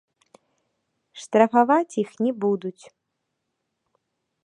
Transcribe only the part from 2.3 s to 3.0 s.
будуць.